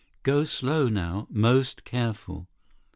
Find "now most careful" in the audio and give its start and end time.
0.89-2.47